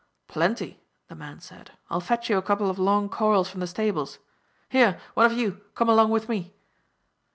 [0.27, 1.73] "Plenty," the man said.
[1.87, 4.17] "I will fetch you a couple of long coils from the stables.
[4.67, 6.55] Here, one of you, come along with me."